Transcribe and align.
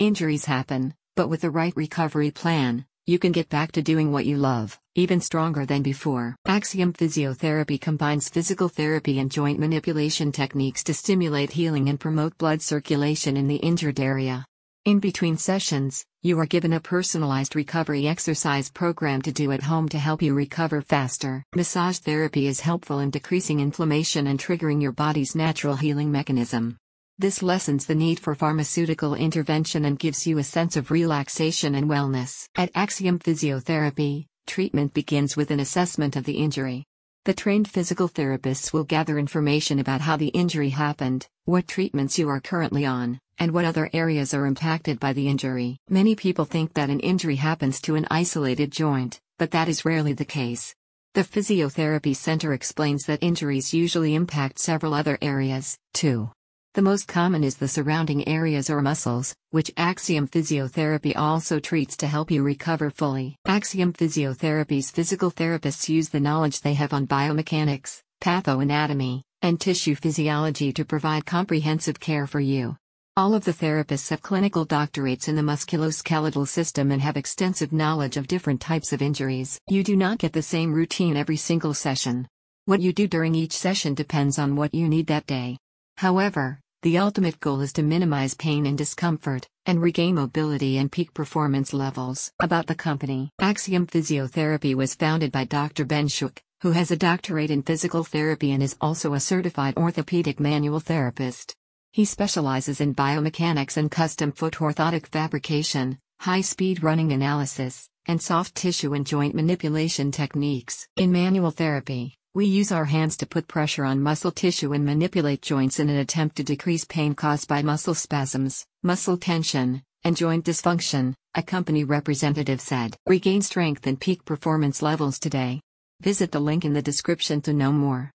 Injuries 0.00 0.44
happen, 0.44 0.92
but 1.14 1.28
with 1.28 1.42
the 1.42 1.50
right 1.50 1.72
recovery 1.76 2.32
plan, 2.32 2.84
you 3.06 3.20
can 3.20 3.30
get 3.30 3.48
back 3.48 3.70
to 3.72 3.82
doing 3.82 4.10
what 4.10 4.26
you 4.26 4.36
love, 4.36 4.76
even 4.96 5.20
stronger 5.20 5.64
than 5.64 5.82
before. 5.82 6.34
Axiom 6.46 6.92
Physiotherapy 6.92 7.80
combines 7.80 8.28
physical 8.28 8.68
therapy 8.68 9.20
and 9.20 9.30
joint 9.30 9.60
manipulation 9.60 10.32
techniques 10.32 10.82
to 10.84 10.94
stimulate 10.94 11.52
healing 11.52 11.88
and 11.88 12.00
promote 12.00 12.36
blood 12.38 12.60
circulation 12.60 13.36
in 13.36 13.46
the 13.46 13.56
injured 13.56 14.00
area. 14.00 14.44
In 14.84 14.98
between 14.98 15.36
sessions, 15.36 16.04
you 16.22 16.40
are 16.40 16.46
given 16.46 16.72
a 16.72 16.80
personalized 16.80 17.54
recovery 17.54 18.08
exercise 18.08 18.72
program 18.72 19.22
to 19.22 19.30
do 19.30 19.52
at 19.52 19.62
home 19.62 19.88
to 19.90 19.98
help 19.98 20.22
you 20.22 20.34
recover 20.34 20.82
faster. 20.82 21.44
Massage 21.54 21.98
therapy 21.98 22.48
is 22.48 22.58
helpful 22.58 22.98
in 22.98 23.10
decreasing 23.10 23.60
inflammation 23.60 24.26
and 24.26 24.40
triggering 24.40 24.82
your 24.82 24.92
body's 24.92 25.36
natural 25.36 25.76
healing 25.76 26.10
mechanism. 26.10 26.78
This 27.16 27.44
lessens 27.44 27.86
the 27.86 27.94
need 27.94 28.18
for 28.18 28.34
pharmaceutical 28.34 29.14
intervention 29.14 29.84
and 29.84 29.96
gives 29.96 30.26
you 30.26 30.38
a 30.38 30.42
sense 30.42 30.76
of 30.76 30.90
relaxation 30.90 31.76
and 31.76 31.88
wellness. 31.88 32.48
At 32.56 32.72
Axiom 32.74 33.20
Physiotherapy, 33.20 34.26
treatment 34.48 34.92
begins 34.94 35.36
with 35.36 35.52
an 35.52 35.60
assessment 35.60 36.16
of 36.16 36.24
the 36.24 36.38
injury. 36.38 36.86
The 37.24 37.32
trained 37.32 37.70
physical 37.70 38.08
therapists 38.08 38.72
will 38.72 38.82
gather 38.82 39.16
information 39.16 39.78
about 39.78 40.00
how 40.00 40.16
the 40.16 40.28
injury 40.28 40.70
happened, 40.70 41.28
what 41.44 41.68
treatments 41.68 42.18
you 42.18 42.28
are 42.28 42.40
currently 42.40 42.84
on, 42.84 43.20
and 43.38 43.52
what 43.52 43.64
other 43.64 43.88
areas 43.92 44.34
are 44.34 44.44
impacted 44.44 44.98
by 44.98 45.12
the 45.12 45.28
injury. 45.28 45.78
Many 45.88 46.16
people 46.16 46.44
think 46.44 46.74
that 46.74 46.90
an 46.90 46.98
injury 46.98 47.36
happens 47.36 47.80
to 47.82 47.94
an 47.94 48.08
isolated 48.10 48.72
joint, 48.72 49.20
but 49.38 49.52
that 49.52 49.68
is 49.68 49.84
rarely 49.84 50.14
the 50.14 50.24
case. 50.24 50.74
The 51.14 51.22
Physiotherapy 51.22 52.16
Center 52.16 52.52
explains 52.52 53.06
that 53.06 53.22
injuries 53.22 53.72
usually 53.72 54.16
impact 54.16 54.58
several 54.58 54.92
other 54.92 55.16
areas, 55.22 55.78
too. 55.92 56.30
The 56.74 56.82
most 56.82 57.06
common 57.06 57.44
is 57.44 57.54
the 57.54 57.68
surrounding 57.68 58.26
areas 58.26 58.68
or 58.68 58.82
muscles, 58.82 59.32
which 59.50 59.70
Axiom 59.76 60.26
Physiotherapy 60.26 61.16
also 61.16 61.60
treats 61.60 61.96
to 61.98 62.08
help 62.08 62.32
you 62.32 62.42
recover 62.42 62.90
fully. 62.90 63.36
Axiom 63.46 63.92
Physiotherapy's 63.92 64.90
physical 64.90 65.30
therapists 65.30 65.88
use 65.88 66.08
the 66.08 66.18
knowledge 66.18 66.62
they 66.62 66.74
have 66.74 66.92
on 66.92 67.06
biomechanics, 67.06 68.02
pathoanatomy, 68.20 69.22
and 69.40 69.60
tissue 69.60 69.94
physiology 69.94 70.72
to 70.72 70.84
provide 70.84 71.24
comprehensive 71.24 72.00
care 72.00 72.26
for 72.26 72.40
you. 72.40 72.76
All 73.16 73.34
of 73.34 73.44
the 73.44 73.52
therapists 73.52 74.10
have 74.10 74.20
clinical 74.20 74.66
doctorates 74.66 75.28
in 75.28 75.36
the 75.36 75.42
musculoskeletal 75.42 76.48
system 76.48 76.90
and 76.90 77.00
have 77.00 77.16
extensive 77.16 77.72
knowledge 77.72 78.16
of 78.16 78.26
different 78.26 78.60
types 78.60 78.92
of 78.92 79.00
injuries. 79.00 79.60
You 79.68 79.84
do 79.84 79.94
not 79.94 80.18
get 80.18 80.32
the 80.32 80.42
same 80.42 80.72
routine 80.72 81.16
every 81.16 81.36
single 81.36 81.72
session. 81.72 82.26
What 82.64 82.80
you 82.80 82.92
do 82.92 83.06
during 83.06 83.36
each 83.36 83.52
session 83.52 83.94
depends 83.94 84.40
on 84.40 84.56
what 84.56 84.74
you 84.74 84.88
need 84.88 85.06
that 85.06 85.26
day. 85.26 85.58
However, 85.98 86.58
the 86.84 86.98
ultimate 86.98 87.40
goal 87.40 87.62
is 87.62 87.72
to 87.72 87.82
minimize 87.82 88.34
pain 88.34 88.66
and 88.66 88.76
discomfort, 88.76 89.48
and 89.64 89.80
regain 89.80 90.16
mobility 90.16 90.76
and 90.76 90.92
peak 90.92 91.14
performance 91.14 91.72
levels. 91.72 92.30
About 92.40 92.66
the 92.66 92.74
company 92.74 93.30
Axiom 93.40 93.86
Physiotherapy 93.86 94.74
was 94.74 94.94
founded 94.94 95.32
by 95.32 95.44
Dr. 95.44 95.86
Ben 95.86 96.08
Shook, 96.08 96.42
who 96.60 96.72
has 96.72 96.90
a 96.90 96.96
doctorate 96.96 97.50
in 97.50 97.62
physical 97.62 98.04
therapy 98.04 98.52
and 98.52 98.62
is 98.62 98.76
also 98.82 99.14
a 99.14 99.20
certified 99.20 99.78
orthopedic 99.78 100.38
manual 100.38 100.78
therapist. 100.78 101.56
He 101.92 102.04
specializes 102.04 102.82
in 102.82 102.94
biomechanics 102.94 103.78
and 103.78 103.90
custom 103.90 104.30
foot 104.30 104.56
orthotic 104.56 105.06
fabrication, 105.06 105.98
high 106.20 106.42
speed 106.42 106.82
running 106.82 107.12
analysis, 107.12 107.88
and 108.04 108.20
soft 108.20 108.54
tissue 108.54 108.92
and 108.92 109.06
joint 109.06 109.34
manipulation 109.34 110.12
techniques. 110.12 110.86
In 110.96 111.10
manual 111.12 111.50
therapy, 111.50 112.18
we 112.34 112.46
use 112.46 112.72
our 112.72 112.84
hands 112.84 113.16
to 113.16 113.26
put 113.26 113.46
pressure 113.46 113.84
on 113.84 114.02
muscle 114.02 114.32
tissue 114.32 114.72
and 114.72 114.84
manipulate 114.84 115.40
joints 115.40 115.78
in 115.78 115.88
an 115.88 115.98
attempt 115.98 116.34
to 116.34 116.42
decrease 116.42 116.84
pain 116.84 117.14
caused 117.14 117.46
by 117.46 117.62
muscle 117.62 117.94
spasms, 117.94 118.66
muscle 118.82 119.16
tension, 119.16 119.80
and 120.02 120.16
joint 120.16 120.44
dysfunction, 120.44 121.14
a 121.36 121.42
company 121.42 121.84
representative 121.84 122.60
said. 122.60 122.96
Regain 123.06 123.40
strength 123.40 123.86
and 123.86 124.00
peak 124.00 124.24
performance 124.24 124.82
levels 124.82 125.20
today. 125.20 125.60
Visit 126.00 126.32
the 126.32 126.40
link 126.40 126.64
in 126.64 126.72
the 126.72 126.82
description 126.82 127.40
to 127.42 127.52
know 127.52 127.70
more. 127.70 128.12